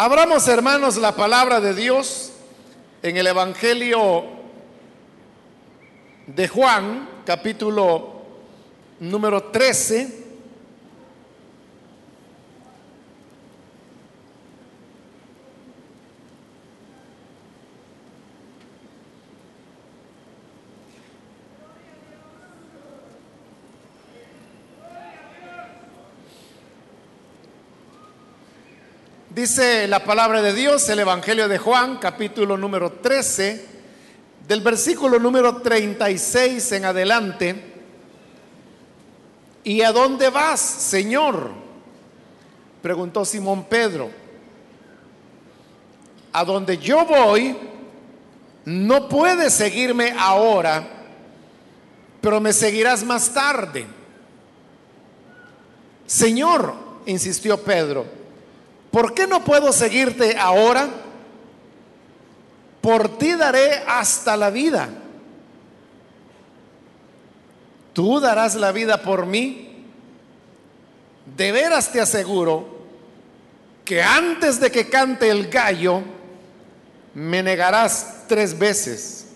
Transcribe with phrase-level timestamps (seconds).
[0.00, 2.30] Abramos, hermanos, la palabra de Dios
[3.02, 4.22] en el Evangelio
[6.28, 8.22] de Juan, capítulo
[9.00, 10.27] número 13.
[29.38, 33.66] Dice la palabra de Dios, el Evangelio de Juan, capítulo número 13,
[34.48, 37.74] del versículo número 36 en adelante.
[39.62, 41.52] ¿Y a dónde vas, Señor?
[42.82, 44.10] Preguntó Simón Pedro.
[46.32, 47.56] A donde yo voy,
[48.64, 50.84] no puedes seguirme ahora,
[52.20, 53.86] pero me seguirás más tarde.
[56.08, 56.74] Señor,
[57.06, 58.17] insistió Pedro,
[58.90, 60.88] ¿por qué no puedo seguirte ahora?
[62.80, 64.88] Por ti daré hasta la vida.
[67.92, 69.84] Tú darás la vida por mí.
[71.36, 72.78] De veras te aseguro
[73.84, 76.02] que antes de que cante el gallo,
[77.14, 79.26] me negarás tres veces.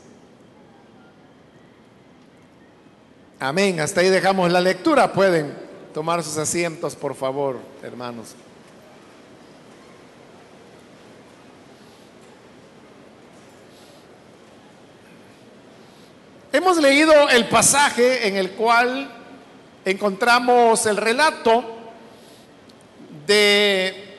[3.40, 3.80] Amén.
[3.80, 5.12] Hasta ahí dejamos la lectura.
[5.12, 5.52] Pueden
[5.92, 8.36] tomar sus asientos, por favor, hermanos.
[16.54, 19.10] Hemos leído el pasaje en el cual
[19.86, 21.64] encontramos el relato
[23.26, 24.18] de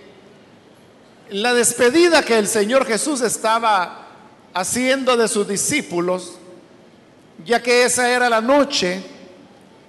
[1.30, 4.08] la despedida que el Señor Jesús estaba
[4.52, 6.40] haciendo de sus discípulos,
[7.46, 9.04] ya que esa era la noche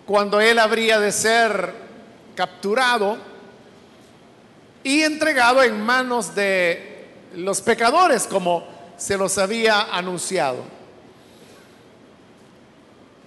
[0.04, 1.72] cuando Él habría de ser
[2.34, 3.16] capturado
[4.82, 7.06] y entregado en manos de
[7.36, 8.66] los pecadores, como
[8.98, 10.73] se los había anunciado.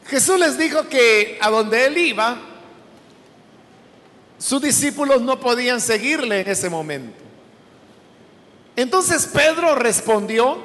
[0.10, 2.38] Jesús les dijo que a donde él iba,
[4.38, 7.24] sus discípulos no podían seguirle en ese momento.
[8.76, 10.60] Entonces Pedro respondió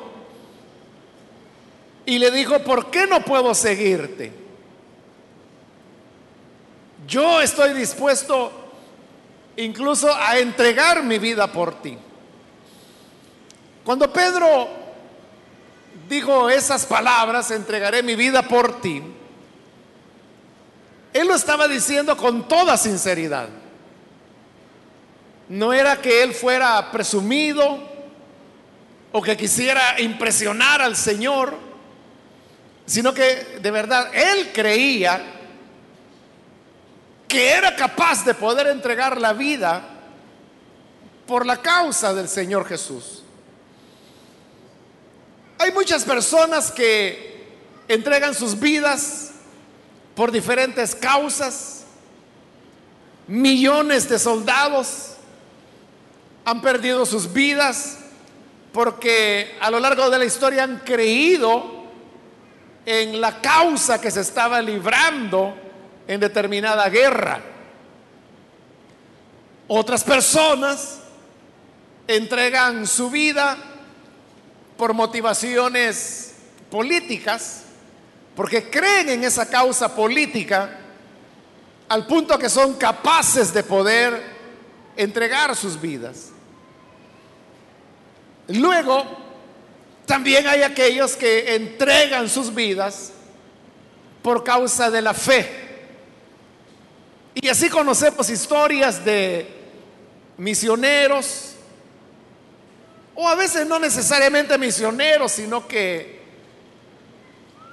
[2.04, 4.32] y le dijo, ¿por qué no puedo seguirte?
[7.06, 8.52] Yo estoy dispuesto
[9.56, 11.96] incluso a entregar mi vida por ti.
[13.84, 14.68] Cuando Pedro
[16.08, 19.02] dijo esas palabras, entregaré mi vida por ti,
[21.12, 23.48] él lo estaba diciendo con toda sinceridad.
[25.48, 27.78] No era que él fuera presumido
[29.12, 31.54] o que quisiera impresionar al Señor,
[32.86, 35.22] sino que de verdad él creía
[37.28, 39.82] que era capaz de poder entregar la vida
[41.26, 43.22] por la causa del Señor Jesús.
[45.58, 47.46] Hay muchas personas que
[47.88, 49.31] entregan sus vidas
[50.14, 51.84] por diferentes causas.
[53.26, 55.14] Millones de soldados
[56.44, 57.98] han perdido sus vidas
[58.72, 61.82] porque a lo largo de la historia han creído
[62.84, 65.54] en la causa que se estaba librando
[66.08, 67.40] en determinada guerra.
[69.68, 70.98] Otras personas
[72.08, 73.56] entregan su vida
[74.76, 76.34] por motivaciones
[76.70, 77.64] políticas
[78.34, 80.78] porque creen en esa causa política
[81.88, 84.22] al punto que son capaces de poder
[84.96, 86.30] entregar sus vidas.
[88.48, 89.04] Luego,
[90.06, 93.12] también hay aquellos que entregan sus vidas
[94.22, 95.62] por causa de la fe.
[97.34, 99.46] Y así conocemos historias de
[100.36, 101.54] misioneros,
[103.14, 106.21] o a veces no necesariamente misioneros, sino que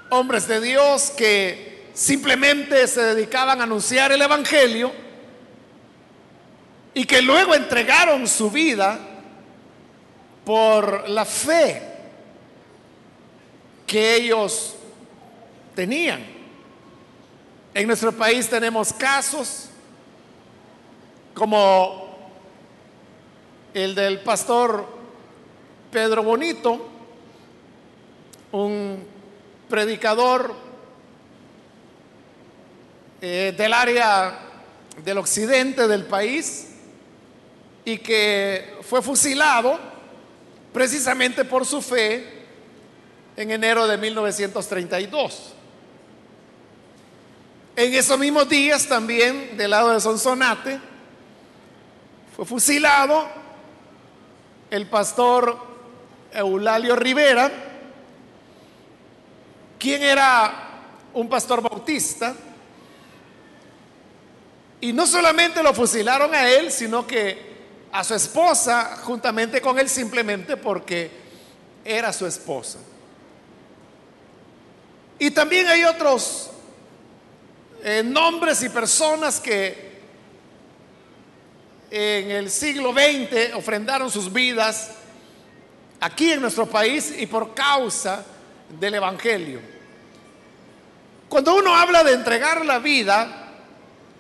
[0.10, 4.92] hombres de Dios que simplemente se dedicaban a anunciar el Evangelio
[6.94, 9.00] y que luego entregaron su vida
[10.46, 11.82] por la fe
[13.86, 14.76] que ellos
[15.76, 16.26] tenían.
[17.74, 19.70] En nuestro país tenemos casos
[21.34, 22.18] como
[23.74, 24.88] el del pastor
[25.92, 26.88] Pedro Bonito,
[28.52, 29.19] un
[29.70, 30.54] predicador
[33.22, 34.40] eh, del área
[35.04, 36.70] del occidente del país
[37.86, 39.80] y que fue fusilado
[40.74, 42.40] precisamente por su fe
[43.36, 45.54] en enero de 1932.
[47.76, 50.80] En esos mismos días también del lado de Sonsonate
[52.36, 53.28] fue fusilado
[54.70, 55.58] el pastor
[56.34, 57.69] Eulalio Rivera,
[59.80, 60.68] quien era
[61.14, 62.36] un pastor bautista,
[64.82, 67.50] y no solamente lo fusilaron a él, sino que
[67.92, 71.10] a su esposa juntamente con él simplemente porque
[71.84, 72.80] era su esposa.
[75.18, 76.50] Y también hay otros
[77.84, 79.90] eh, nombres y personas que
[81.92, 84.92] en el siglo XX ofrendaron sus vidas
[86.00, 88.24] aquí en nuestro país y por causa
[88.70, 89.60] del Evangelio.
[91.28, 93.48] Cuando uno habla de entregar la vida,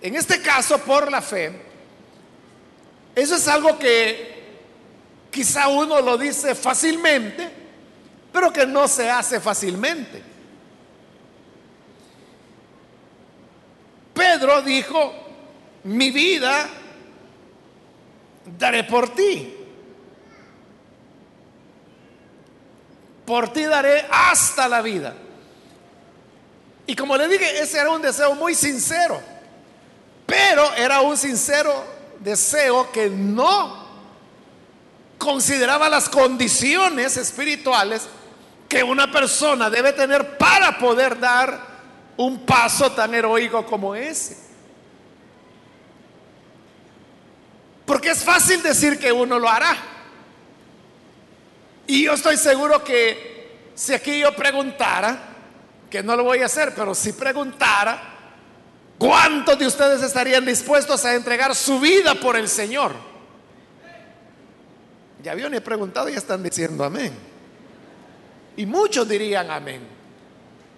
[0.01, 1.51] en este caso por la fe,
[3.15, 4.39] eso es algo que
[5.31, 7.49] quizá uno lo dice fácilmente,
[8.31, 10.21] pero que no se hace fácilmente.
[14.13, 15.13] Pedro dijo,
[15.85, 16.69] mi vida
[18.57, 19.55] daré por ti.
[23.29, 25.13] Por ti daré hasta la vida.
[26.87, 29.21] Y como le dije, ese era un deseo muy sincero.
[30.25, 31.71] Pero era un sincero
[32.19, 33.85] deseo que no
[35.19, 38.09] consideraba las condiciones espirituales
[38.67, 41.59] que una persona debe tener para poder dar
[42.17, 44.39] un paso tan heroico como ese.
[47.85, 49.98] Porque es fácil decir que uno lo hará.
[51.89, 55.17] Y yo estoy seguro que si aquí yo preguntara,
[55.89, 58.09] que no lo voy a hacer, pero si preguntara,
[58.99, 62.91] ¿Cuántos de ustedes estarían dispuestos a entregar su vida por el Señor?
[65.23, 67.13] Ya habían preguntado y están diciendo amén.
[68.57, 69.81] Y muchos dirían amén.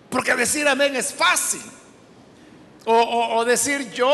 [0.07, 1.63] Porque decir amén es fácil.
[2.85, 4.11] O decir yo,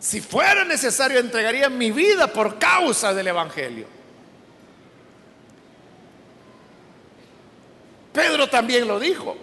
[0.00, 4.01] si fuera necesario, entregaría mi vida por causa del Evangelio.
[8.12, 9.36] Pedro también lo dijo.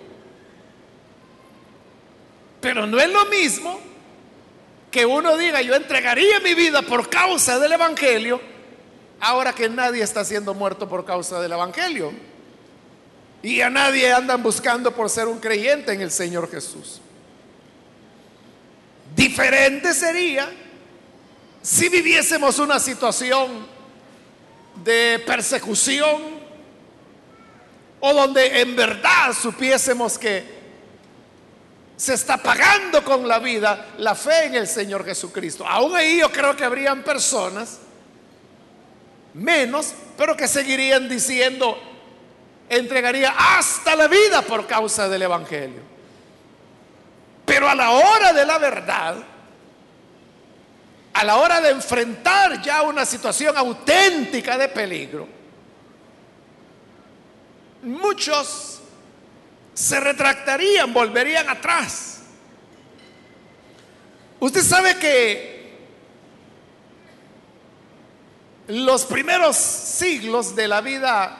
[2.62, 3.80] Pero no es lo mismo
[4.92, 8.42] que uno diga, yo entregaría mi vida por causa del Evangelio,
[9.20, 12.12] ahora que nadie está siendo muerto por causa del Evangelio.
[13.42, 17.00] Y a nadie andan buscando por ser un creyente en el Señor Jesús.
[19.16, 20.50] Diferente sería
[21.62, 23.66] si viviésemos una situación
[24.84, 26.39] de persecución
[28.00, 30.60] o donde en verdad supiésemos que
[31.98, 35.68] se está pagando con la vida la fe en el Señor Jesucristo.
[35.68, 37.80] Aún ahí yo creo que habrían personas,
[39.34, 41.78] menos, pero que seguirían diciendo,
[42.70, 45.82] entregaría hasta la vida por causa del Evangelio.
[47.46, 49.16] Pero a la hora de la verdad,
[51.12, 55.39] a la hora de enfrentar ya una situación auténtica de peligro,
[57.84, 58.80] muchos
[59.74, 62.20] se retractarían, volverían atrás.
[64.40, 65.60] Usted sabe que
[68.68, 71.38] los primeros siglos de la vida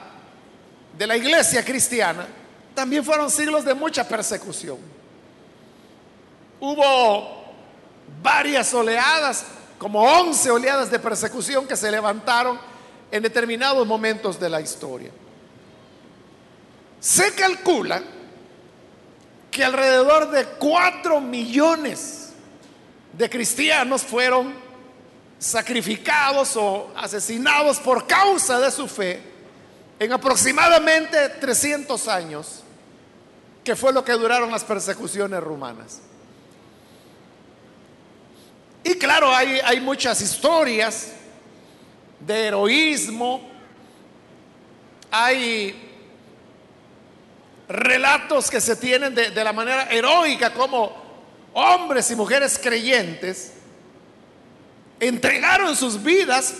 [0.96, 2.26] de la iglesia cristiana
[2.74, 4.78] también fueron siglos de mucha persecución.
[6.60, 7.54] Hubo
[8.22, 9.44] varias oleadas,
[9.78, 12.58] como 11 oleadas de persecución que se levantaron
[13.10, 15.10] en determinados momentos de la historia.
[17.00, 18.02] Se calcula
[19.50, 22.32] que alrededor de 4 millones
[23.12, 24.54] de cristianos fueron
[25.38, 29.20] sacrificados o asesinados por causa de su fe
[29.98, 32.62] en aproximadamente 300 años,
[33.64, 36.00] que fue lo que duraron las persecuciones rumanas.
[38.84, 41.12] Y claro, hay, hay muchas historias
[42.20, 43.48] de heroísmo,
[45.10, 45.89] hay
[47.70, 50.92] relatos que se tienen de, la manera heroica como
[51.52, 53.52] hombres y mujeres creyentes
[54.98, 56.54] entregaron sus vidas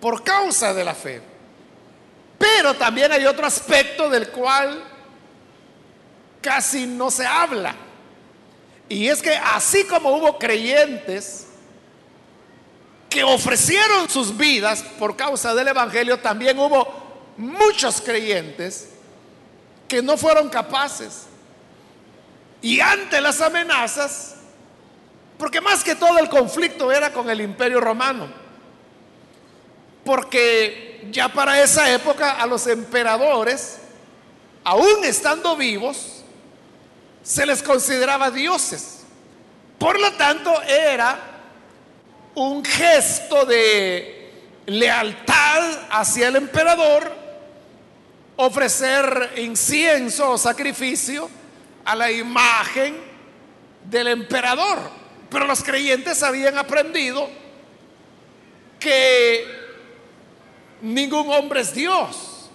[0.00, 1.22] por causa de la fe.
[2.36, 4.82] Pero también hay otro aspecto del cual
[6.40, 7.74] casi no se habla.
[8.88, 11.46] Y es que así como hubo creyentes
[13.08, 18.88] que ofrecieron sus vidas por causa del Evangelio, también hubo muchos creyentes
[19.90, 21.24] que no fueron capaces.
[22.62, 24.36] Y ante las amenazas,
[25.36, 28.28] porque más que todo el conflicto era con el imperio romano,
[30.04, 33.78] porque ya para esa época a los emperadores,
[34.62, 36.22] aún estando vivos,
[37.24, 39.00] se les consideraba dioses.
[39.76, 41.18] Por lo tanto, era
[42.36, 44.30] un gesto de
[44.66, 47.19] lealtad hacia el emperador,
[48.40, 51.28] ofrecer incienso o sacrificio
[51.84, 52.96] a la imagen
[53.84, 54.78] del emperador.
[55.28, 57.28] Pero los creyentes habían aprendido
[58.78, 59.44] que
[60.82, 62.50] ningún hombre es Dios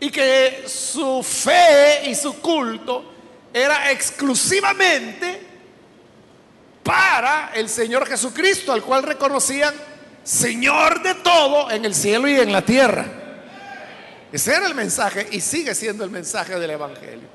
[0.00, 3.12] y que su fe y su culto
[3.52, 5.40] era exclusivamente
[6.82, 9.74] para el Señor Jesucristo, al cual reconocían
[10.24, 13.21] Señor de todo en el cielo y en la tierra.
[14.32, 17.28] Ese era el mensaje y sigue siendo el mensaje del Evangelio.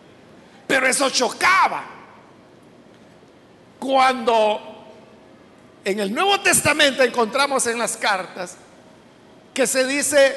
[0.65, 1.85] Pero eso chocaba
[3.79, 4.59] cuando
[5.85, 8.55] en el Nuevo Testamento encontramos en las cartas
[9.53, 10.35] que se dice,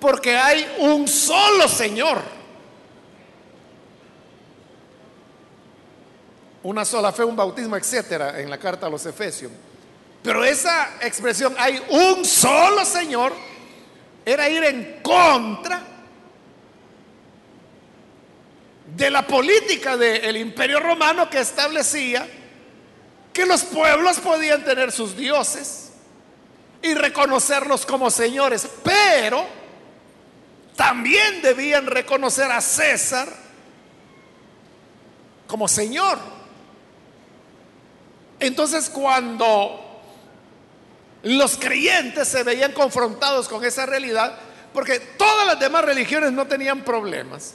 [0.00, 2.20] porque hay un solo Señor.
[6.64, 9.52] Una sola fe, un bautismo, etcétera, en la carta a los Efesios.
[10.22, 13.32] Pero esa expresión, hay un solo Señor,
[14.24, 15.91] era ir en contra
[18.96, 22.28] de la política del imperio romano que establecía
[23.32, 25.92] que los pueblos podían tener sus dioses
[26.82, 29.46] y reconocerlos como señores, pero
[30.76, 33.28] también debían reconocer a César
[35.46, 36.18] como señor.
[38.40, 40.02] Entonces cuando
[41.22, 44.36] los creyentes se veían confrontados con esa realidad,
[44.74, 47.54] porque todas las demás religiones no tenían problemas,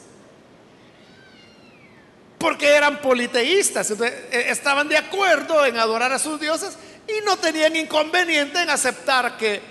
[2.38, 6.78] porque eran politeístas, eh, estaban de acuerdo en adorar a sus dioses
[7.08, 9.62] y no tenían inconveniente en aceptar que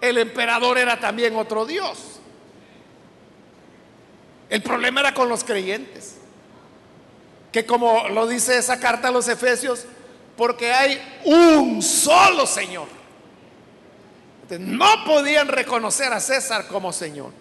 [0.00, 2.20] el emperador era también otro dios.
[4.48, 6.16] El problema era con los creyentes,
[7.50, 9.86] que como lo dice esa carta a los Efesios,
[10.36, 12.88] porque hay un solo Señor.
[14.58, 17.32] no podían reconocer a César como Señor.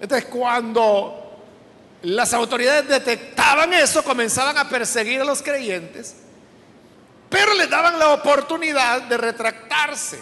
[0.00, 1.23] Entonces cuando
[2.04, 6.14] las autoridades detectaban eso, comenzaban a perseguir a los creyentes,
[7.30, 10.20] pero les daban la oportunidad de retractarse.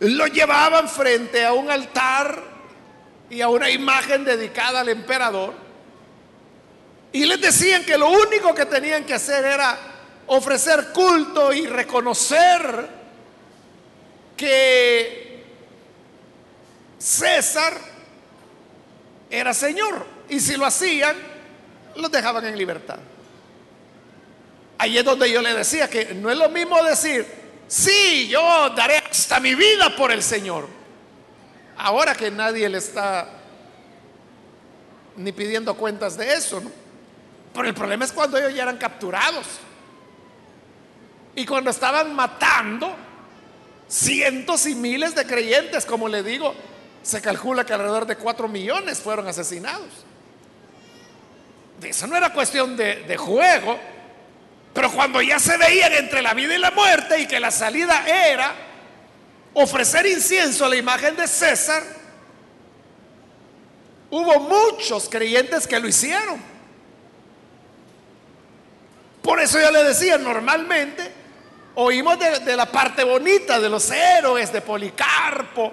[0.00, 2.42] Lo llevaban frente a un altar
[3.30, 5.54] y a una imagen dedicada al emperador
[7.12, 9.78] y les decían que lo único que tenían que hacer era
[10.26, 12.88] ofrecer culto y reconocer
[14.36, 15.44] que
[16.98, 17.74] César
[19.30, 20.11] era Señor.
[20.32, 21.14] Y si lo hacían,
[21.94, 22.96] los dejaban en libertad.
[24.78, 27.26] Ahí es donde yo le decía que no es lo mismo decir,
[27.68, 30.66] sí, yo daré hasta mi vida por el Señor.
[31.76, 33.28] Ahora que nadie le está
[35.16, 36.62] ni pidiendo cuentas de eso.
[37.52, 39.44] Pero el problema es cuando ellos ya eran capturados.
[41.36, 42.96] Y cuando estaban matando
[43.86, 46.54] cientos y miles de creyentes, como le digo,
[47.02, 50.06] se calcula que alrededor de cuatro millones fueron asesinados.
[51.84, 53.78] Eso no era cuestión de, juego,
[54.72, 58.06] pero cuando ya se veían entre la vida y la muerte y que la salida
[58.06, 58.54] era
[59.54, 61.82] ofrecer incienso a la imagen de César,
[64.10, 66.40] hubo muchos creyentes que lo hicieron.
[69.22, 71.12] Por eso yo le decía, normalmente
[71.74, 75.72] oímos de, de, la parte bonita de los héroes, de Policarpo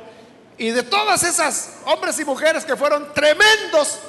[0.57, 3.99] y de todas esas hombres y mujeres que fueron tremendos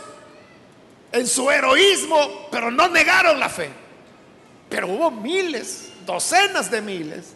[1.12, 3.70] en su heroísmo, pero no negaron la fe.
[4.68, 7.26] Pero hubo miles, docenas de miles,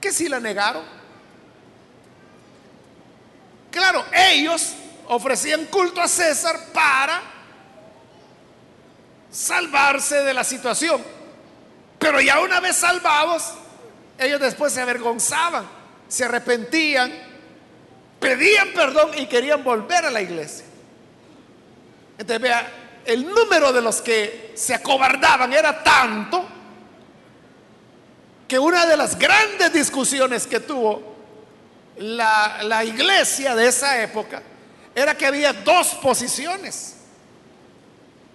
[0.00, 0.84] que sí la negaron.
[3.70, 4.74] Claro, ellos
[5.08, 7.22] ofrecían culto a César para
[9.30, 11.02] salvarse de la situación.
[11.98, 13.52] Pero ya una vez salvados,
[14.18, 15.66] ellos después se avergonzaban,
[16.08, 17.12] se arrepentían,
[18.20, 20.66] pedían perdón y querían volver a la iglesia.
[22.18, 22.72] Entonces vea,
[23.04, 26.44] el número de los que se acobardaban era tanto
[28.46, 31.14] que una de las grandes discusiones que tuvo
[31.96, 34.42] la, la iglesia de esa época
[34.94, 36.96] era que había dos posiciones.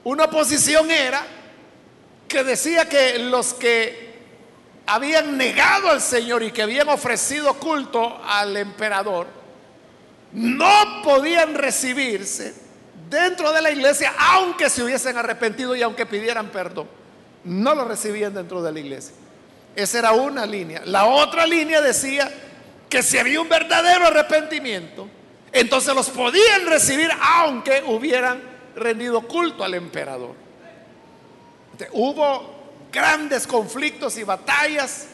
[0.03, 1.25] Una posición era
[2.27, 4.07] que decía que los que
[4.86, 9.27] habían negado al Señor y que habían ofrecido culto al emperador
[10.31, 12.67] no podían recibirse
[13.10, 16.88] dentro de la iglesia, aunque se hubiesen arrepentido y aunque pidieran perdón.
[17.44, 19.14] No lo recibían dentro de la iglesia.
[19.76, 20.82] Esa era una línea.
[20.86, 22.30] La otra línea decía
[22.90, 25.08] que si había un verdadero arrepentimiento,
[25.52, 28.42] entonces los podían recibir aunque hubieran
[28.76, 30.36] rendido culto al emperador.
[31.92, 32.56] hubo
[32.92, 35.08] grandes conflictos y batallas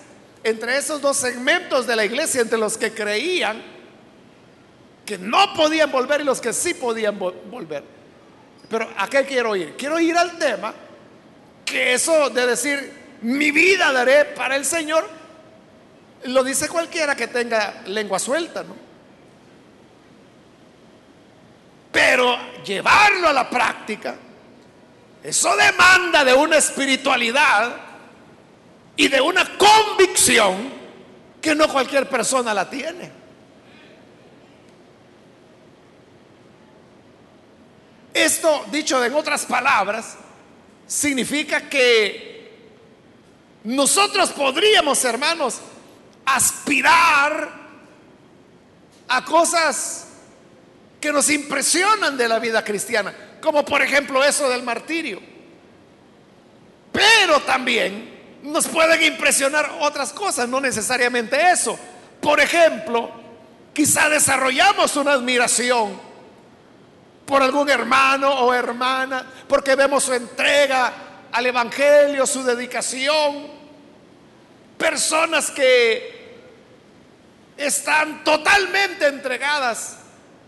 [0.43, 3.72] entre esos dos segmentos de la iglesia, entre los que creían
[5.05, 7.83] que no podían volver y los que sí podían volver.
[8.69, 9.75] Pero ¿a qué quiero ir?
[9.75, 10.73] Quiero ir al tema
[11.65, 15.07] que eso de decir, mi vida daré para el Señor,
[16.25, 18.75] lo dice cualquiera que tenga lengua suelta, ¿no?
[21.91, 24.15] Pero llevarlo a la práctica,
[25.23, 27.75] eso demanda de una espiritualidad
[28.95, 30.71] y de una convicción
[31.41, 33.22] que no cualquier persona la tiene.
[38.13, 40.15] Esto, dicho en otras palabras,
[40.85, 42.51] significa que
[43.63, 45.59] nosotros podríamos, hermanos,
[46.25, 47.49] aspirar
[49.07, 50.07] a cosas
[50.99, 55.19] que nos impresionan de la vida cristiana, como por ejemplo eso del martirio.
[56.91, 61.77] Pero también nos pueden impresionar otras cosas, no necesariamente eso.
[62.21, 63.11] Por ejemplo,
[63.73, 66.12] quizá desarrollamos una admiración
[67.25, 70.93] por algún hermano o hermana, porque vemos su entrega
[71.31, 73.63] al Evangelio, su dedicación.
[74.77, 76.13] Personas que
[77.57, 79.97] están totalmente entregadas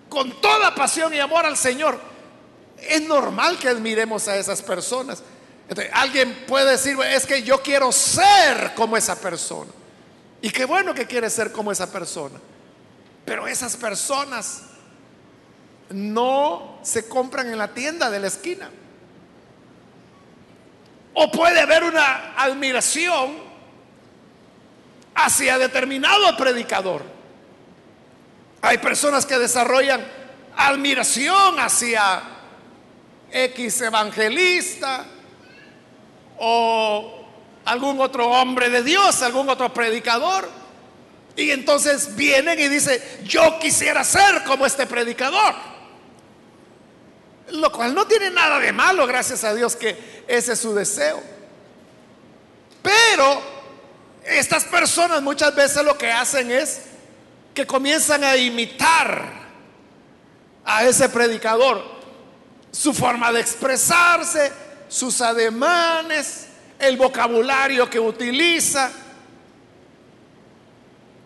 [0.09, 1.99] con toda pasión y amor al Señor.
[2.77, 5.23] Es normal que admiremos a esas personas.
[5.93, 9.71] alguien puede decir, es que yo quiero ser como esa persona.
[10.41, 12.39] Y qué bueno que quiere ser como esa persona.
[13.25, 14.61] Pero esas personas
[15.89, 18.69] no se compran en la tienda de la esquina.
[21.13, 23.37] O puede haber una admiración
[25.15, 27.03] hacia determinado predicador.
[28.61, 30.05] Hay personas que desarrollan
[30.57, 32.21] admiración hacia
[33.31, 35.05] X evangelista
[36.37, 37.25] o
[37.65, 40.49] algún otro hombre de Dios, algún otro predicador.
[41.35, 45.74] Y entonces vienen y dicen, yo quisiera ser como este predicador.
[47.51, 51.21] Lo cual no tiene nada de malo, gracias a Dios que ese es su deseo.
[52.81, 53.41] Pero
[54.23, 56.81] estas personas muchas veces lo que hacen es
[57.53, 59.45] que comienzan a imitar
[60.65, 61.83] a ese predicador,
[62.71, 64.51] su forma de expresarse,
[64.87, 66.47] sus ademanes,
[66.79, 68.91] el vocabulario que utiliza.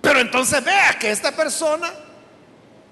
[0.01, 1.91] Pero entonces vea que esta persona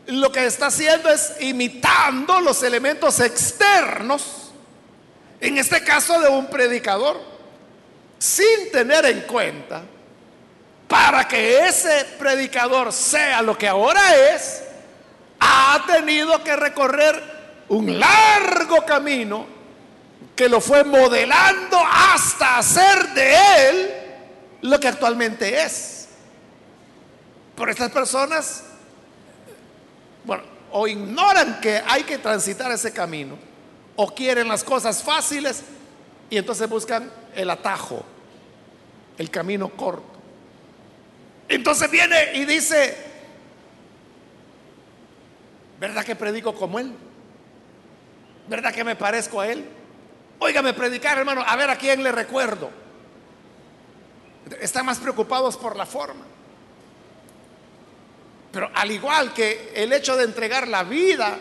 [0.08, 4.52] lo que está haciendo es imitando los elementos externos,
[5.40, 7.22] en este caso de un predicador,
[8.18, 9.84] sin tener en cuenta,
[10.88, 14.64] para que ese predicador sea lo que ahora es,
[15.40, 17.22] ha tenido que recorrer
[17.70, 19.46] un largo camino
[20.36, 23.92] que lo fue modelando hasta hacer de él
[24.62, 26.08] lo que actualmente es.
[27.56, 28.64] Por estas personas
[30.28, 33.38] bueno, o ignoran que hay que transitar ese camino,
[33.96, 35.64] o quieren las cosas fáciles
[36.30, 38.04] y entonces buscan el atajo,
[39.18, 40.20] el camino corto.
[41.48, 42.98] Entonces viene y dice,
[45.80, 46.94] ¿verdad que predico como él?
[48.50, 49.66] ¿Verdad que me parezco a él?
[50.40, 52.70] Óigame predicar, hermano, a ver a quién le recuerdo.
[54.60, 56.26] Están más preocupados por la forma.
[58.58, 61.38] Pero al igual que el hecho de entregar la vida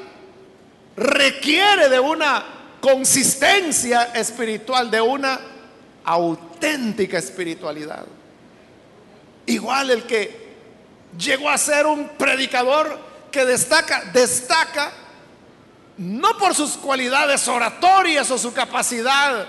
[0.99, 2.45] requiere de una
[2.79, 5.41] consistencia espiritual, de una
[6.05, 8.05] auténtica espiritualidad.
[9.47, 10.57] Igual el que
[11.17, 12.99] llegó a ser un predicador
[13.33, 14.93] que destaca, destaca
[15.97, 19.47] no por sus cualidades oratorias o su capacidad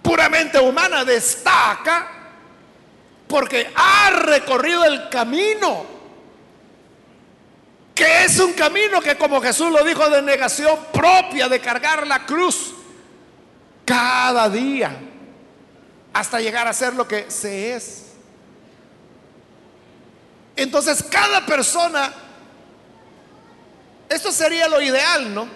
[0.00, 2.12] puramente humana, destaca
[3.28, 5.99] porque ha recorrido el camino
[8.00, 12.24] que es un camino que como Jesús lo dijo de negación propia, de cargar la
[12.24, 12.72] cruz
[13.84, 14.96] cada día,
[16.14, 18.04] hasta llegar a ser lo que se es.
[20.56, 22.10] Entonces cada persona,
[24.08, 25.46] esto sería lo ideal, ¿no?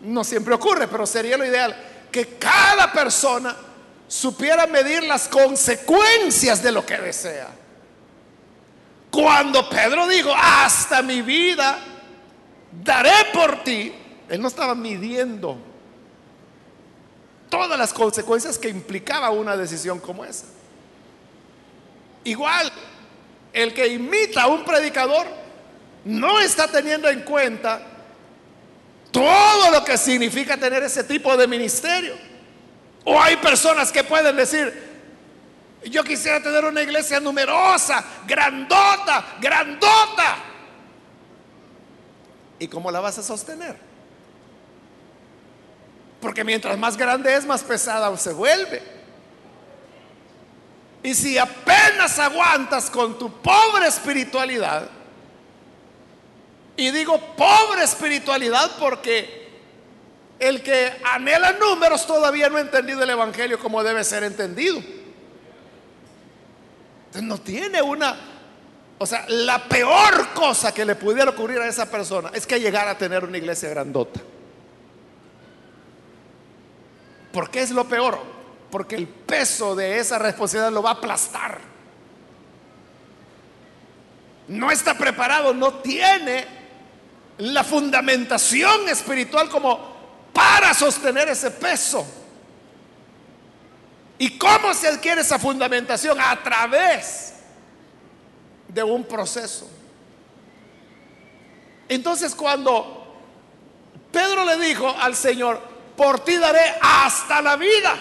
[0.00, 1.76] No siempre ocurre, pero sería lo ideal,
[2.10, 3.54] que cada persona
[4.08, 7.50] supiera medir las consecuencias de lo que desea.
[9.16, 11.78] Cuando Pedro dijo, hasta mi vida
[12.84, 13.90] daré por ti,
[14.28, 15.56] él no estaba midiendo
[17.48, 20.44] todas las consecuencias que implicaba una decisión como esa.
[22.24, 22.70] Igual,
[23.54, 25.26] el que imita a un predicador
[26.04, 27.80] no está teniendo en cuenta
[29.10, 32.16] todo lo que significa tener ese tipo de ministerio.
[33.04, 34.85] O hay personas que pueden decir,
[35.84, 40.36] Yo quisiera tener una iglesia numerosa, grandota, grandota.
[42.58, 43.76] ¿Y cómo la vas a sostener?
[46.20, 48.82] Porque mientras más grande es, más pesada se vuelve.
[51.02, 54.90] Y si apenas aguantas con tu pobre espiritualidad,
[56.76, 59.46] y digo pobre espiritualidad porque
[60.38, 64.82] el que anhela números todavía no ha entendido el Evangelio como debe ser entendido.
[67.22, 68.16] No tiene una,
[68.98, 72.92] o sea, la peor cosa que le pudiera ocurrir a esa persona es que llegara
[72.92, 74.20] a tener una iglesia grandota.
[77.32, 78.18] ¿Por qué es lo peor?
[78.70, 81.58] Porque el peso de esa responsabilidad lo va a aplastar.
[84.48, 86.46] No está preparado, no tiene
[87.38, 89.96] la fundamentación espiritual como
[90.32, 92.06] para sostener ese peso.
[94.18, 96.18] ¿Y cómo se adquiere esa fundamentación?
[96.20, 97.34] A través
[98.68, 99.68] de un proceso.
[101.88, 103.14] Entonces cuando
[104.10, 105.60] Pedro le dijo al Señor,
[105.96, 107.94] por ti daré hasta la vida,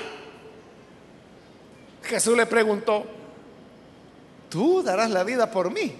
[2.04, 3.06] Jesús le preguntó,
[4.50, 5.96] ¿tú darás la vida por mí?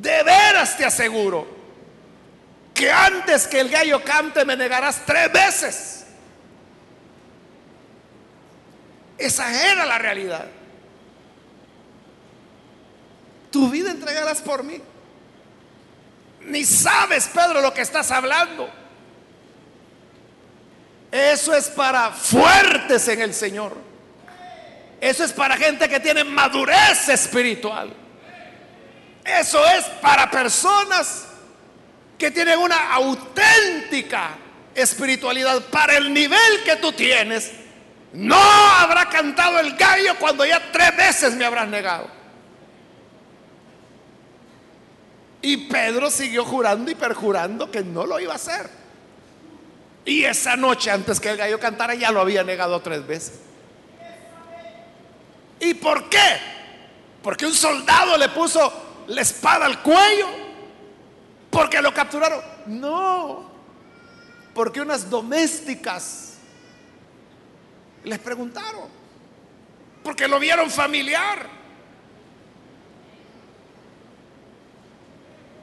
[0.00, 1.46] De veras te aseguro
[2.74, 6.01] que antes que el gallo cante me negarás tres veces.
[9.18, 10.46] Esa era la realidad.
[13.50, 14.80] Tu vida entregarás por mí.
[16.40, 18.68] Ni sabes, Pedro, lo que estás hablando.
[21.10, 23.76] Eso es para fuertes en el Señor.
[25.00, 27.92] Eso es para gente que tiene madurez espiritual.
[29.24, 31.26] Eso es para personas
[32.18, 34.30] que tienen una auténtica
[34.74, 35.60] espiritualidad.
[35.66, 37.50] Para el nivel que tú tienes,
[38.12, 42.08] no habrá cantado el gallo cuando ya tres veces me habrás negado.
[45.40, 48.68] Y Pedro siguió jurando y perjurando que no lo iba a hacer.
[50.04, 53.40] Y esa noche, antes que el gallo cantara, ya lo había negado tres veces.
[55.58, 56.38] ¿Y por qué?
[57.22, 58.72] Porque un soldado le puso
[59.08, 60.26] la espada al cuello
[61.50, 62.40] porque lo capturaron.
[62.66, 63.50] No,
[64.54, 66.31] porque unas domésticas
[68.04, 68.88] les preguntaron,
[70.02, 71.48] porque lo vieron familiar.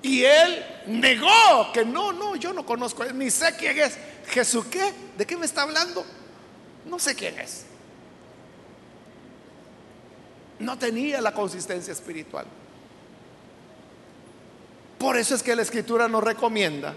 [0.02, 3.97] Y él negó que no, no, yo no conozco, ni sé quién es.
[4.28, 4.93] Jesús, ¿qué?
[5.17, 6.06] ¿De qué me está hablando?
[6.86, 7.65] No sé quién es.
[10.60, 12.45] No tenía la consistencia espiritual.
[14.97, 16.93] Por eso es que la escritura nos recomienda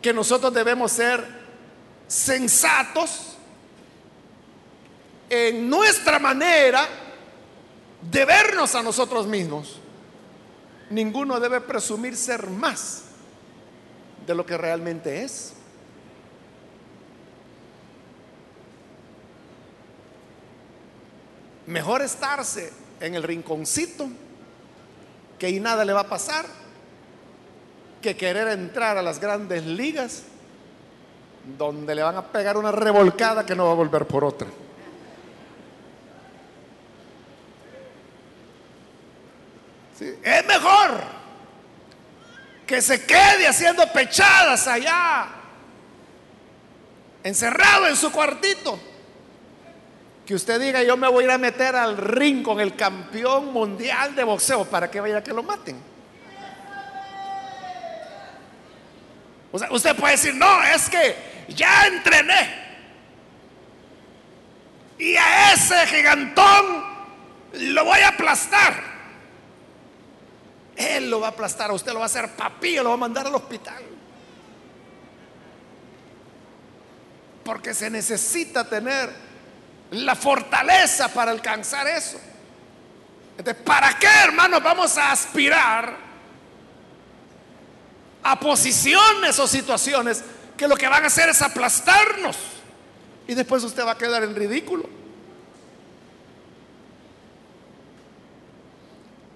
[0.00, 1.26] que nosotros debemos ser
[2.06, 3.29] sensatos
[5.30, 6.86] en nuestra manera
[8.02, 9.78] de vernos a nosotros mismos.
[10.90, 13.04] Ninguno debe presumir ser más
[14.26, 15.52] de lo que realmente es.
[21.66, 24.08] Mejor estarse en el rinconcito,
[25.38, 26.44] que ahí nada le va a pasar,
[28.02, 30.24] que querer entrar a las grandes ligas
[31.56, 34.48] donde le van a pegar una revolcada que no va a volver por otra.
[40.00, 41.02] Es mejor
[42.66, 45.26] que se quede haciendo pechadas allá,
[47.22, 48.78] encerrado en su cuartito,
[50.24, 53.52] que usted diga yo me voy a ir a meter al ring con el campeón
[53.52, 55.90] mundial de boxeo para que vaya que lo maten.
[59.52, 61.16] Usted puede decir, no, es que
[61.48, 62.70] ya entrené.
[64.96, 66.84] Y a ese gigantón
[67.52, 68.99] lo voy a aplastar.
[70.80, 73.26] Él lo va a aplastar, usted lo va a hacer papillo, lo va a mandar
[73.26, 73.82] al hospital.
[77.44, 79.10] Porque se necesita tener
[79.90, 82.18] la fortaleza para alcanzar eso.
[83.36, 86.10] Entonces, ¿para qué, hermanos, vamos a aspirar
[88.22, 90.22] a posiciones o situaciones
[90.56, 92.36] que lo que van a hacer es aplastarnos.
[93.26, 94.99] Y después usted va a quedar en ridículo.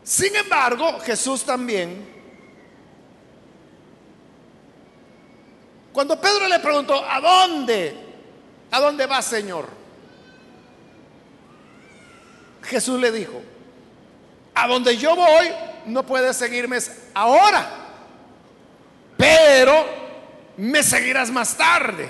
[0.05, 2.07] Sin embargo, Jesús también,
[5.93, 7.97] cuando Pedro le preguntó, ¿a dónde?
[8.71, 9.69] ¿A dónde va, Señor?
[12.63, 13.43] Jesús le dijo,
[14.55, 15.49] a donde yo voy,
[15.87, 16.79] no puedes seguirme
[17.15, 17.81] ahora
[19.17, 19.87] pero
[20.57, 22.09] me seguirás más tarde.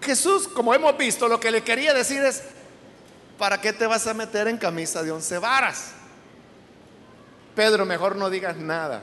[0.00, 2.42] Jesús, como hemos visto, lo que le quería decir es,
[3.38, 5.92] ¿para qué te vas a meter en camisa de once varas?
[7.54, 9.02] Pedro, mejor no digas nada.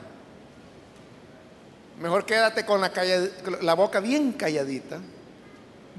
[2.00, 5.00] Mejor quédate con la, boca bien calladita.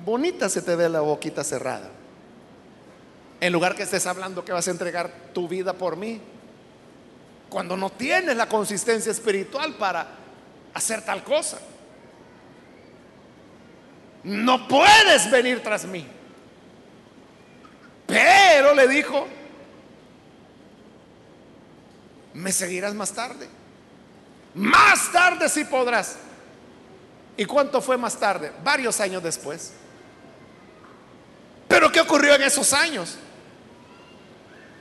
[0.04, 1.90] Bonita se te ve la boquita cerrada.
[3.40, 6.20] En lugar que estés hablando que vas a entregar tu vida por mí.
[7.50, 10.06] Cuando no tienes la consistencia espiritual para
[10.72, 11.58] hacer tal cosa.
[14.24, 16.06] No puedes venir tras mí.
[18.80, 19.28] Le dijo,
[22.32, 23.46] me seguirás más tarde.
[24.54, 26.16] Más tarde si podrás.
[27.36, 28.50] ¿Y cuánto fue más tarde?
[28.64, 29.74] Varios años después.
[31.68, 33.18] Pero ¿qué ocurrió en esos años?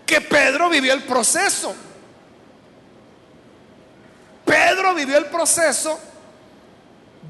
[0.06, 1.76] Que Pedro vivió el proceso.
[4.46, 6.00] Pedro vivió el proceso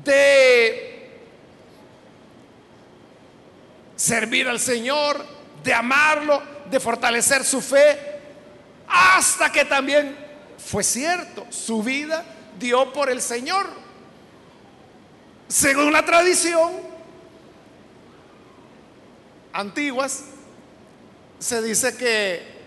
[0.03, 1.19] de
[3.95, 7.97] servir al Señor, de amarlo, de fortalecer su fe,
[8.87, 10.15] hasta que también
[10.57, 12.23] fue cierto, su vida
[12.59, 13.67] dio por el Señor.
[15.47, 16.71] Según la tradición
[19.51, 20.25] antiguas,
[21.39, 22.59] se dice que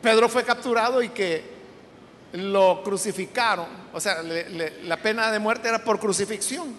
[0.00, 1.56] Pedro fue capturado y que
[2.32, 3.66] lo crucificaron.
[3.92, 6.74] O sea, la pena de muerte era por crucifixión.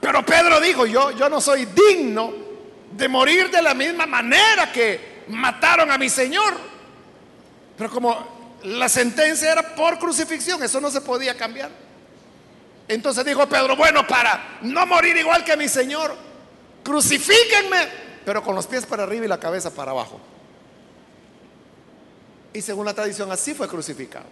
[0.00, 2.43] Pero Pedro dijo, yo, yo no soy digno
[2.96, 6.54] de morir de la misma manera que mataron a mi Señor.
[7.76, 11.70] Pero como la sentencia era por crucifixión, eso no se podía cambiar.
[12.86, 16.14] Entonces dijo Pedro, bueno, para no morir igual que mi Señor,
[16.84, 17.88] crucifíquenme,
[18.24, 20.20] pero con los pies para arriba y la cabeza para abajo.
[22.52, 24.26] Y según la tradición así fue crucificado.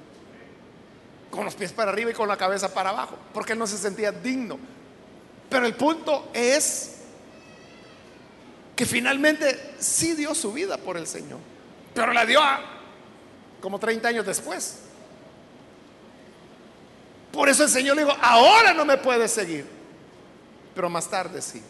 [1.30, 4.12] Con los pies para arriba y con la cabeza para abajo, porque no se sentía
[4.12, 4.58] digno.
[5.48, 7.01] Pero el punto es
[8.84, 11.38] finalmente sí dio su vida por el Señor,
[11.94, 12.40] pero la dio
[13.60, 14.80] como 30 años después.
[17.32, 19.66] Por eso el Señor le dijo, ahora no me puedes seguir,
[20.74, 21.62] pero más tarde sí.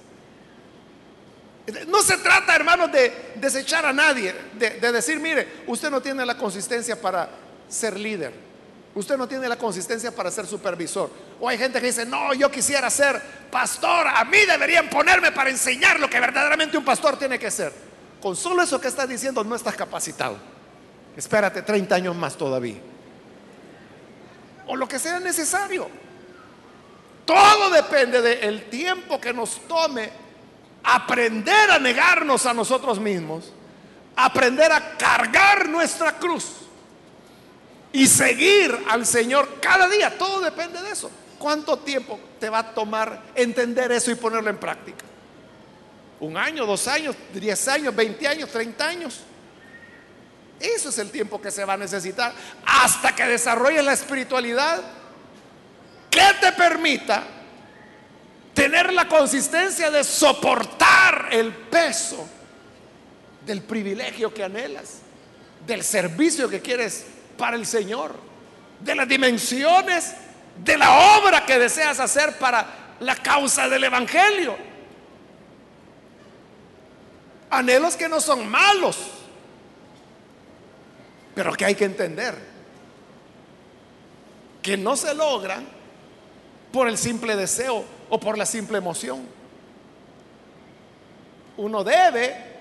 [1.87, 6.37] No se trata, hermanos, de desechar a nadie, de, decir, mire, usted no tiene la
[6.37, 7.31] consistencia para
[7.69, 8.33] ser líder,
[8.95, 11.11] usted no tiene la consistencia para ser supervisor.
[11.41, 15.51] O hay gente que dice, no, yo quisiera ser pastor, a mí deberían ponerme para
[15.51, 17.73] enseñar lo que verdaderamente un pastor tiene que ser.
[18.21, 20.37] Con solo eso que estás diciendo no estás capacitado.
[21.17, 22.81] Espérate 30 años más todavía.
[24.67, 25.89] O lo que sea necesario.
[27.25, 30.11] Todo depende del tiempo que nos tome
[30.85, 33.53] aprender a negarnos a nosotros mismos,
[34.17, 36.62] aprender a cargar nuestra cruz
[37.93, 40.17] y seguir al Señor cada día.
[40.17, 41.11] Todo depende de eso.
[41.39, 45.05] ¿Cuánto tiempo te va a tomar entender eso y ponerlo en práctica?
[46.21, 49.21] ¿Un año, dos años, diez años, veinte años, treinta años?
[50.61, 52.33] Eso es el tiempo que se va a necesitar
[52.65, 54.81] hasta que desarrolles la espiritualidad
[56.09, 57.25] que te permita
[58.55, 62.29] tener la consistencia de soportar el peso
[63.45, 64.99] del privilegio que anhelas,
[65.67, 68.15] del servicio que quieres para el Señor,
[68.81, 70.15] de las dimensiones
[70.63, 72.67] de la obra que deseas hacer para
[73.01, 74.57] la causa del Evangelio.
[77.51, 78.99] Anhelos que no son malos,
[81.35, 82.53] pero que hay que entender
[84.63, 85.67] que no se logran
[86.73, 89.27] por el simple deseo o por la simple emoción.
[91.57, 92.52] Uno debe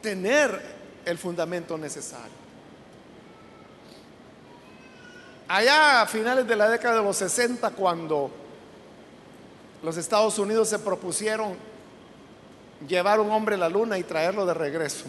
[0.00, 0.60] tener
[1.04, 2.40] el fundamento necesario.
[5.48, 8.30] Allá a finales de la década de los 60, cuando
[9.82, 11.56] los Estados Unidos se propusieron
[12.86, 15.06] llevar un hombre a la luna y traerlo de regreso.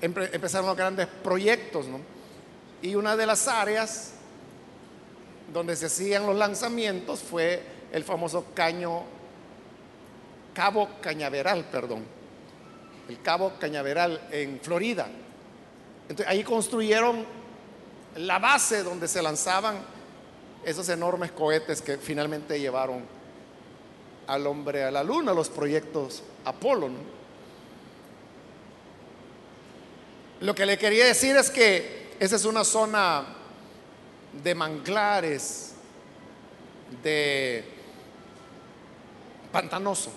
[0.00, 2.00] Empezaron los grandes proyectos, ¿no?
[2.82, 4.14] Y una de las áreas
[5.52, 9.02] donde se hacían los lanzamientos fue el famoso caño,
[10.54, 12.04] Cabo Cañaveral, perdón,
[13.12, 15.06] el Cabo Cañaveral en Florida.
[16.08, 17.24] Entonces ahí construyeron
[18.16, 19.76] la base donde se lanzaban
[20.64, 23.04] esos enormes cohetes que finalmente llevaron
[24.26, 26.88] al hombre a la luna, los proyectos Apolo.
[30.40, 33.26] Lo que le quería decir es que esa es una zona
[34.42, 35.74] de manglares,
[37.02, 37.64] de
[39.52, 40.10] pantanoso.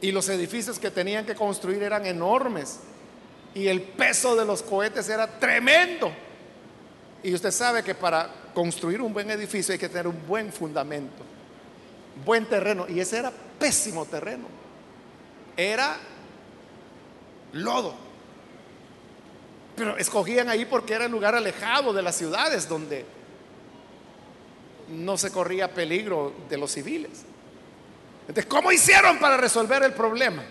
[0.00, 2.80] Y los edificios que tenían que construir eran enormes.
[3.54, 6.12] Y el peso de los cohetes era tremendo.
[7.22, 11.22] Y usted sabe que para construir un buen edificio hay que tener un buen fundamento,
[12.24, 12.86] buen terreno.
[12.88, 14.46] Y ese era pésimo terreno.
[15.56, 15.98] Era
[17.52, 17.94] lodo.
[19.76, 23.04] Pero escogían ahí porque era el lugar alejado de las ciudades donde
[24.88, 27.24] no se corría peligro de los civiles.
[28.30, 30.44] Entonces, ¿cómo hicieron para resolver el problema?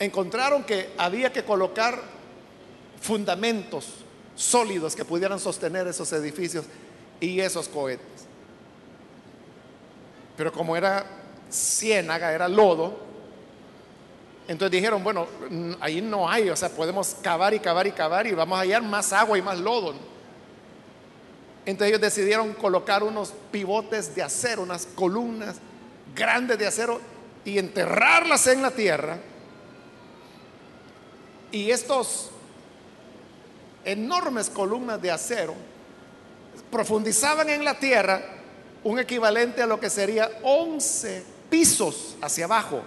[0.00, 2.02] Encontraron que había que colocar
[3.00, 3.94] fundamentos
[4.34, 6.64] sólidos que pudieran sostener esos edificios
[7.20, 8.26] y esos cohetes.
[10.36, 11.06] Pero como era
[11.48, 12.98] ciénaga, era lodo,
[14.48, 15.28] entonces dijeron, bueno,
[15.78, 18.82] ahí no hay, o sea, podemos cavar y cavar y cavar y vamos a hallar
[18.82, 19.94] más agua y más lodo.
[21.66, 25.56] Entonces ellos decidieron colocar unos pivotes de acero, unas columnas
[26.14, 27.00] grandes de acero
[27.44, 29.18] y enterrarlas en la tierra.
[31.52, 32.30] Y estos
[33.84, 35.54] enormes columnas de acero
[36.70, 38.22] profundizaban en la tierra
[38.84, 42.82] un equivalente a lo que sería 11 pisos hacia abajo.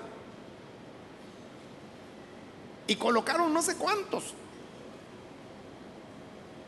[2.88, 4.33] Y colocaron no sé cuántos.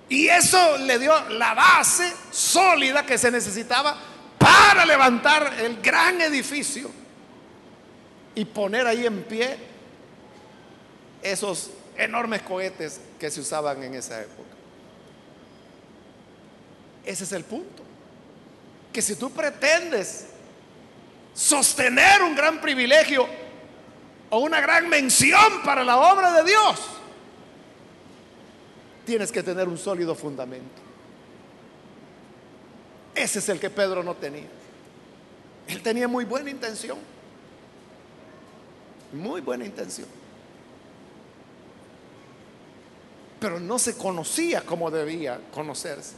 [0.10, 3.98] Y eso le dio la base sólida que se necesitaba
[4.38, 6.92] para levantar el gran edificio
[8.36, 9.58] y poner ahí en pie
[11.24, 14.50] esos enormes cohetes que se usaban en esa época.
[17.04, 17.84] Ese es el punto.
[18.94, 20.28] Que si tú pretendes
[21.34, 23.28] sostener un gran privilegio
[24.30, 26.95] o una gran mención para la obra de Dios,
[29.06, 30.82] tienes que tener un sólido fundamento.
[33.14, 34.48] Ese es el que Pedro no tenía.
[35.68, 36.98] Él tenía muy buena intención.
[39.14, 40.08] Muy buena intención.
[43.40, 46.16] Pero no se conocía como debía conocerse.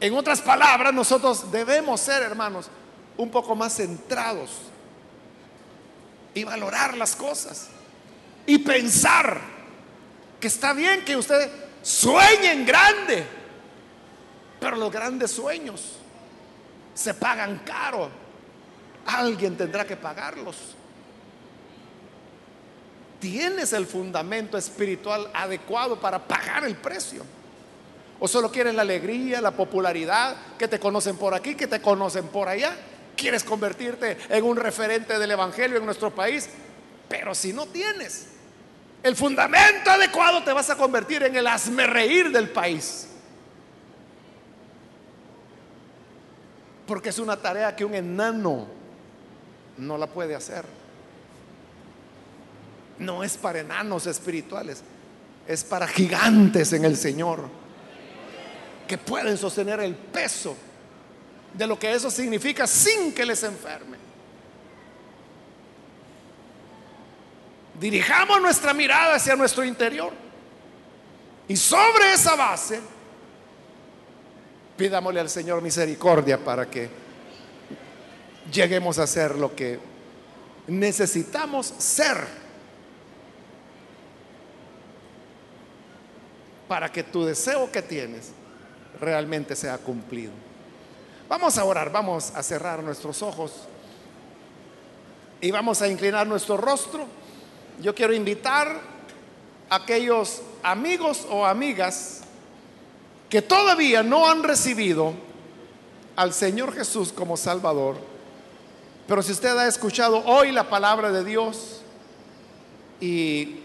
[0.00, 2.68] En otras palabras, nosotros debemos ser, hermanos,
[3.16, 4.50] un poco más centrados
[6.34, 7.68] y valorar las cosas
[8.46, 9.59] y pensar
[10.40, 11.50] que está bien que usted
[11.82, 13.26] sueñe en grande,
[14.58, 15.96] pero los grandes sueños
[16.94, 18.10] se pagan caro.
[19.06, 20.56] Alguien tendrá que pagarlos.
[23.18, 27.22] ¿Tienes el fundamento espiritual adecuado para pagar el precio?
[28.18, 32.28] ¿O solo quieres la alegría, la popularidad, que te conocen por aquí, que te conocen
[32.28, 32.74] por allá?
[33.16, 36.48] ¿Quieres convertirte en un referente del Evangelio en nuestro país?
[37.08, 38.28] Pero si no tienes
[39.02, 43.08] el fundamento adecuado, te vas a convertir en el hazme reír del país.
[46.86, 48.66] Porque es una tarea que un enano
[49.78, 50.64] no la puede hacer.
[52.98, 54.82] No es para enanos espirituales,
[55.46, 57.48] es para gigantes en el Señor
[58.86, 60.56] que pueden sostener el peso
[61.54, 64.09] de lo que eso significa sin que les enferme.
[67.80, 70.12] Dirijamos nuestra mirada hacia nuestro interior
[71.48, 72.78] y sobre esa base
[74.76, 76.90] pidámosle al Señor misericordia para que
[78.52, 79.80] lleguemos a ser lo que
[80.66, 82.18] necesitamos ser
[86.68, 88.32] para que tu deseo que tienes
[89.00, 90.32] realmente se ha cumplido.
[91.28, 93.52] Vamos a orar, vamos a cerrar nuestros ojos
[95.40, 97.06] y vamos a inclinar nuestro rostro.
[97.80, 98.78] Yo quiero invitar
[99.70, 102.20] a aquellos amigos o amigas
[103.30, 105.14] que todavía no han recibido
[106.16, 107.96] al Señor Jesús como Salvador.
[109.06, 111.80] Pero si usted ha escuchado hoy la palabra de Dios
[113.00, 113.60] y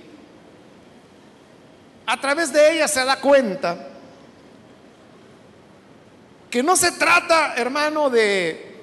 [2.06, 3.90] a través de ella se da cuenta
[6.50, 8.82] que no se trata, hermano, de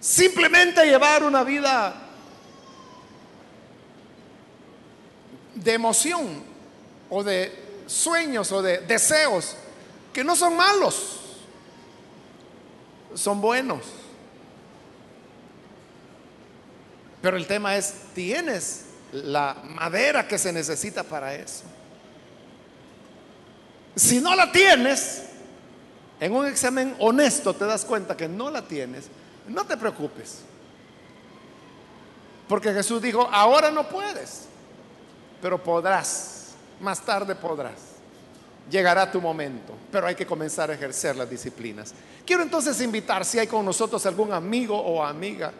[0.00, 2.05] simplemente llevar una vida
[5.56, 6.42] de emoción
[7.10, 9.56] o de sueños o de deseos
[10.12, 11.20] que no son malos,
[13.14, 13.82] son buenos.
[17.20, 21.64] Pero el tema es, ¿tienes la madera que se necesita para eso?
[23.94, 25.22] Si no la tienes,
[26.20, 29.06] en un examen honesto te das cuenta que no la tienes,
[29.48, 30.40] no te preocupes.
[32.48, 34.46] Porque Jesús dijo, ahora no puedes,
[35.40, 37.96] pero podrás, más tarde podrás.
[38.70, 41.94] Llegará tu momento, pero hay que comenzar a ejercer las disciplinas.
[42.26, 45.52] Quiero entonces invitar, si hay con nosotros algún amigo o amiga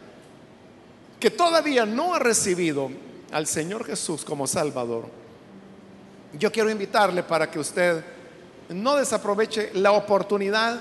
[1.20, 2.90] que todavía no ha recibido
[3.32, 5.08] al Señor Jesús como Salvador,
[6.32, 8.04] yo quiero invitarle para que usted
[8.68, 10.80] no desaproveche la oportunidad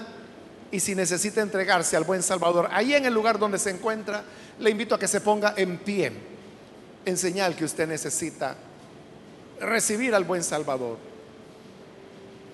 [0.71, 4.23] y si necesita entregarse al buen Salvador, ahí en el lugar donde se encuentra,
[4.59, 6.11] le invito a que se ponga en pie,
[7.05, 8.55] en señal que usted necesita
[9.59, 10.97] recibir al buen Salvador.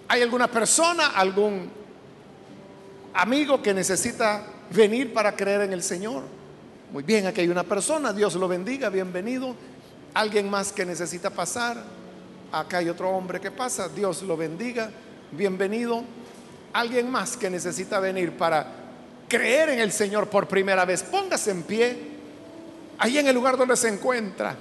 [0.08, 1.70] ¿Hay alguna persona, algún
[3.14, 6.24] amigo que necesita venir para creer en el Señor?
[6.92, 9.56] Muy bien, aquí hay una persona, Dios lo bendiga, bienvenido.
[10.14, 11.82] Alguien más que necesita pasar.
[12.52, 14.92] Acá hay otro hombre que pasa, Dios lo bendiga,
[15.32, 16.04] bienvenido.
[16.74, 18.68] Alguien más que necesita venir para
[19.30, 21.98] creer en el Señor por primera vez, póngase en pie,
[22.98, 24.58] ahí en el lugar donde se encuentra.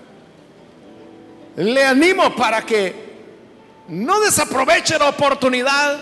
[1.57, 3.11] Le animo para que
[3.89, 5.99] no desaproveche la oportunidad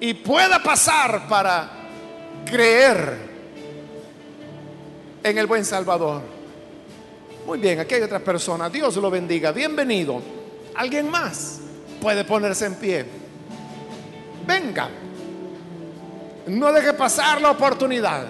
[0.00, 1.70] y pueda pasar para
[2.46, 3.18] creer
[5.22, 6.22] en el buen Salvador.
[7.46, 8.70] Muy bien, aquí hay otra persona.
[8.70, 9.52] Dios lo bendiga.
[9.52, 10.22] Bienvenido.
[10.74, 11.60] ¿Alguien más
[12.00, 13.04] puede ponerse en pie?
[14.46, 14.88] Venga.
[16.46, 18.24] No deje pasar la oportunidad.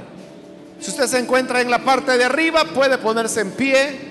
[0.80, 4.09] Si usted se encuentra en la parte de arriba, puede ponerse en pie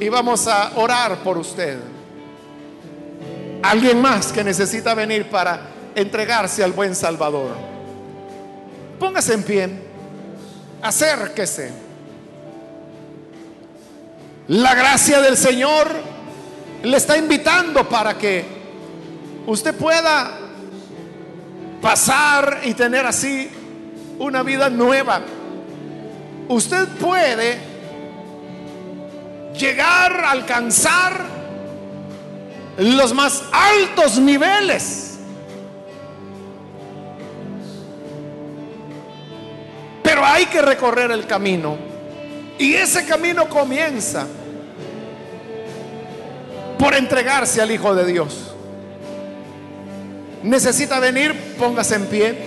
[0.00, 1.78] y vamos a orar por usted.
[3.62, 5.60] Alguien más que necesita venir para
[5.94, 7.56] entregarse al buen Salvador.
[8.98, 9.70] Póngase en pie.
[10.80, 11.72] Acérquese.
[14.48, 15.88] La gracia del Señor
[16.82, 18.44] le está invitando para que
[19.46, 20.38] usted pueda
[21.82, 23.50] pasar y tener así
[24.18, 25.20] una vida nueva.
[26.48, 27.67] Usted puede
[29.58, 31.20] llegar alcanzar
[32.78, 35.18] los más altos niveles.
[40.02, 41.76] Pero hay que recorrer el camino.
[42.58, 44.26] Y ese camino comienza
[46.78, 48.54] por entregarse al Hijo de Dios.
[50.42, 52.38] Necesita venir, póngase en pie.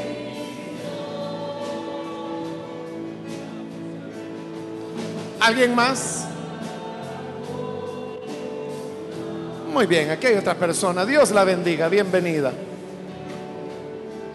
[5.40, 6.26] ¿Alguien más?
[9.72, 11.06] Muy bien, aquí hay otra persona.
[11.06, 12.52] Dios la bendiga, bienvenida.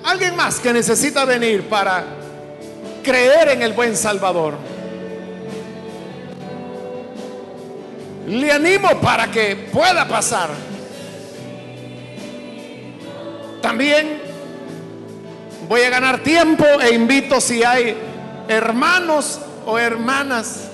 [0.04, 2.04] ¿Alguien más que necesita venir para
[3.02, 4.54] creer en el buen Salvador?
[8.28, 10.48] Le animo para que pueda pasar.
[13.60, 14.22] También
[15.68, 17.94] voy a ganar tiempo e invito si hay
[18.48, 20.70] hermanos o hermanas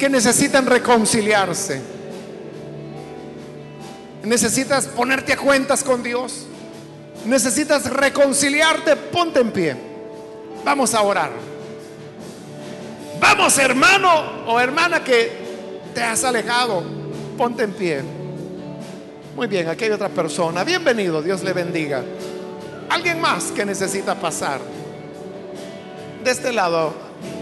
[0.00, 1.78] que necesitan reconciliarse.
[4.24, 6.46] Necesitas ponerte a cuentas con Dios.
[7.26, 9.76] Necesitas reconciliarte, ponte en pie.
[10.64, 11.30] Vamos a orar.
[13.20, 15.30] Vamos hermano o hermana que
[15.94, 16.82] te has alejado,
[17.36, 18.00] ponte en pie.
[19.36, 20.64] Muy bien, aquí hay otra persona.
[20.64, 22.02] Bienvenido, Dios le bendiga.
[22.88, 24.60] Alguien más que necesita pasar.
[26.24, 26.94] De este lado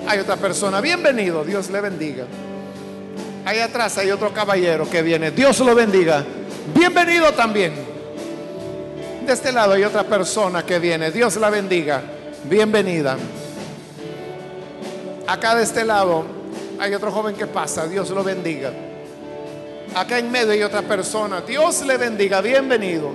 [0.08, 0.80] hay otra persona.
[0.80, 2.26] Bienvenido, Dios le bendiga.
[3.48, 5.30] Ahí atrás hay otro caballero que viene.
[5.30, 6.22] Dios lo bendiga.
[6.74, 7.72] Bienvenido también.
[9.24, 11.10] De este lado hay otra persona que viene.
[11.10, 12.02] Dios la bendiga.
[12.44, 13.16] Bienvenida.
[15.26, 16.26] Acá de este lado
[16.78, 17.86] hay otro joven que pasa.
[17.86, 18.70] Dios lo bendiga.
[19.94, 21.40] Acá en medio hay otra persona.
[21.40, 22.42] Dios le bendiga.
[22.42, 23.12] Bienvenido.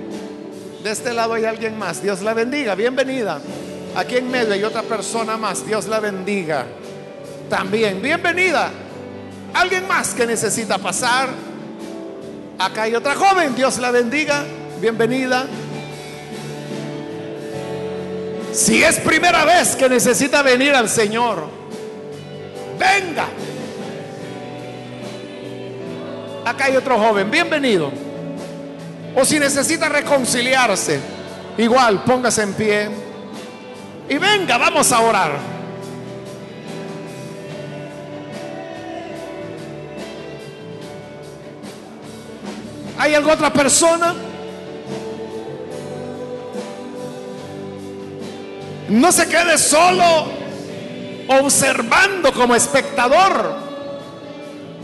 [0.82, 2.02] De este lado hay alguien más.
[2.02, 2.74] Dios la bendiga.
[2.74, 3.40] Bienvenida.
[3.94, 5.64] Aquí en medio hay otra persona más.
[5.64, 6.66] Dios la bendiga.
[7.48, 8.02] También.
[8.02, 8.72] Bienvenida.
[9.54, 11.28] Alguien más que necesita pasar.
[12.58, 13.54] Acá hay otra joven.
[13.54, 14.44] Dios la bendiga.
[14.80, 15.46] Bienvenida.
[18.52, 21.48] Si es primera vez que necesita venir al Señor,
[22.78, 23.26] venga.
[26.44, 27.90] Acá hay otro joven, bienvenido.
[29.16, 31.00] O si necesita reconciliarse,
[31.58, 32.88] igual póngase en pie.
[34.08, 35.53] Y venga, vamos a orar.
[43.04, 44.14] ¿Hay alguna otra persona?
[48.88, 50.04] No se quede solo
[51.28, 53.56] observando como espectador.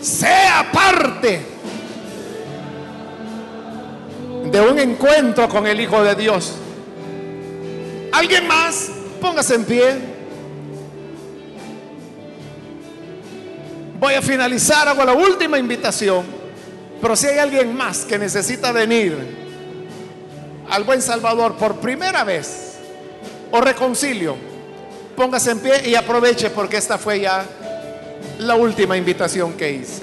[0.03, 1.47] Sea parte
[4.53, 6.57] de un encuentro con el Hijo de Dios.
[8.13, 8.91] ¿Alguien más?
[9.19, 9.95] Póngase en pie.
[13.99, 16.40] Voy a finalizar, hago la última invitación.
[17.01, 19.17] Pero si hay alguien más que necesita venir
[20.69, 22.77] al buen Salvador por primera vez
[23.51, 24.37] o reconcilio,
[25.17, 27.45] póngase en pie y aproveche porque esta fue ya
[28.39, 30.03] la última invitación que hice.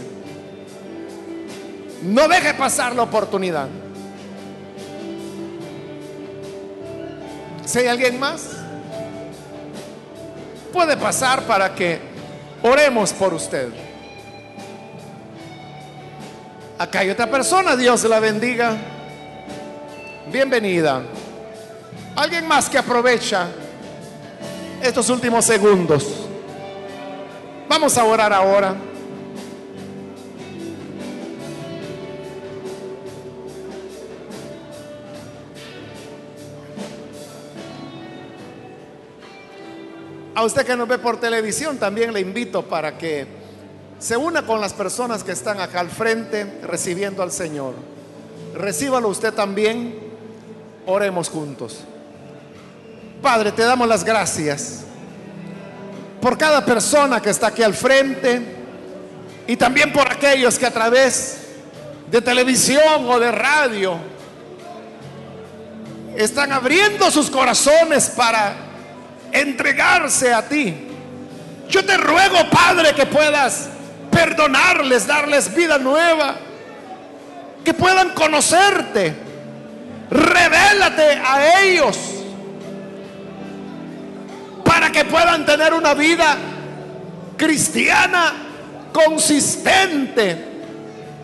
[2.04, 3.68] No deje pasar la oportunidad.
[7.66, 8.50] Si hay alguien más,
[10.72, 12.00] puede pasar para que
[12.64, 13.87] oremos por usted.
[16.80, 18.78] Acá hay otra persona, Dios la bendiga.
[20.32, 21.02] Bienvenida.
[22.16, 23.48] Alguien más que aprovecha
[24.84, 26.28] estos últimos segundos.
[27.68, 28.76] Vamos a orar ahora.
[40.36, 43.47] A usted que nos ve por televisión, también le invito para que
[44.00, 47.74] se una con las personas que están acá al frente recibiendo al Señor.
[48.54, 50.08] Recíbalo usted también.
[50.86, 51.80] Oremos juntos.
[53.22, 54.84] Padre, te damos las gracias
[56.22, 58.42] por cada persona que está aquí al frente
[59.48, 61.40] y también por aquellos que a través
[62.10, 63.98] de televisión o de radio
[66.16, 68.56] están abriendo sus corazones para
[69.32, 70.74] entregarse a ti.
[71.70, 73.70] Yo te ruego, Padre, que puedas
[74.12, 76.36] perdonarles, darles vida nueva,
[77.64, 79.14] que puedan conocerte.
[80.10, 81.98] Revélate a ellos
[84.64, 86.38] para que puedan tener una vida
[87.36, 88.34] cristiana
[88.94, 90.46] consistente,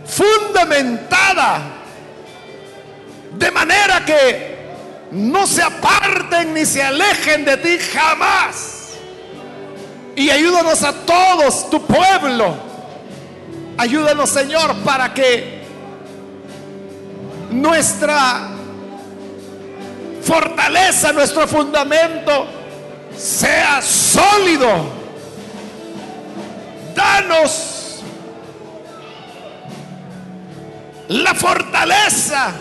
[0.05, 1.61] fundamentada,
[3.37, 4.53] de manera que
[5.11, 8.95] no se aparten ni se alejen de ti jamás.
[10.15, 12.72] Y ayúdanos a todos, tu pueblo.
[13.77, 15.63] Ayúdanos, Señor, para que
[17.51, 18.49] nuestra
[20.21, 22.45] fortaleza, nuestro fundamento
[23.15, 25.03] sea sólido.
[26.95, 28.03] Danos
[31.09, 32.53] la fortaleza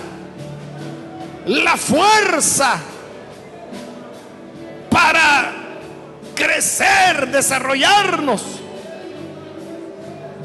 [1.46, 2.80] la fuerza
[4.90, 5.52] para
[6.34, 8.61] crecer, desarrollarnos.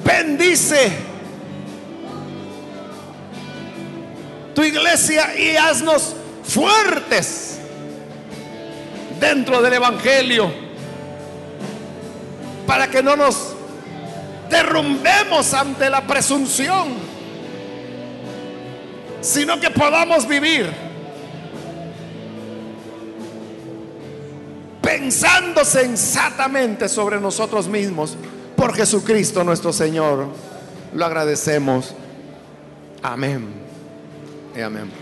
[0.07, 0.89] Bendice
[4.55, 7.59] tu iglesia y haznos fuertes
[9.19, 10.49] dentro del Evangelio
[12.65, 13.53] para que no nos
[14.49, 16.87] derrumbemos ante la presunción,
[19.19, 20.71] sino que podamos vivir
[24.81, 28.15] pensando sensatamente sobre nosotros mismos
[28.57, 30.27] por Jesucristo nuestro Señor.
[30.93, 31.95] Lo agradecemos.
[33.01, 33.47] Amén.
[34.55, 34.96] Y amén.